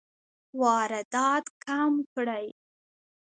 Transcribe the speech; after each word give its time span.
واردات 0.61 1.45
کم 1.65 1.91
کړئ 2.13 2.47